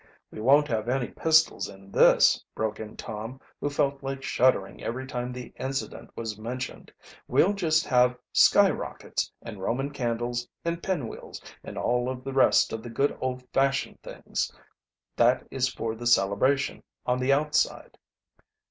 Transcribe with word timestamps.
"We 0.31 0.41
won't 0.41 0.67
have 0.67 0.89
any 0.89 1.09
pistols 1.09 1.69
in 1.69 1.91
this," 1.91 2.43
broke 2.55 2.79
in 2.79 2.97
Tom, 2.97 3.39
who 3.59 3.69
felt 3.69 4.01
like 4.01 4.23
shuddering 4.23 4.83
every 4.83 5.05
time 5.05 5.31
the 5.31 5.53
incident 5.57 6.09
was 6.17 6.39
mentioned. 6.39 6.91
"We'll 7.27 7.53
just 7.53 7.85
have 7.85 8.17
skyrockets, 8.33 9.31
and 9.43 9.61
Roman 9.61 9.91
candles, 9.91 10.47
and 10.65 10.81
pin 10.81 11.07
wheels, 11.07 11.39
and 11.63 11.77
all 11.77 12.09
of 12.09 12.23
the 12.23 12.33
rest 12.33 12.73
of 12.73 12.81
the 12.81 12.89
good 12.89 13.15
old 13.21 13.43
fashioned 13.53 14.01
things 14.01 14.51
that 15.17 15.45
is 15.51 15.69
for 15.71 15.93
the 15.93 16.07
celebration 16.07 16.81
on 17.05 17.19
the 17.19 17.31
outside." 17.31 17.99